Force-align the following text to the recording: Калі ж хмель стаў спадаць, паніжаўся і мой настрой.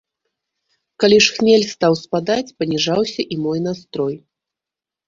Калі 1.03 1.17
ж 1.25 1.35
хмель 1.35 1.67
стаў 1.75 1.93
спадаць, 2.03 2.49
паніжаўся 2.63 3.21
і 3.37 3.43
мой 3.47 3.59
настрой. 3.69 4.15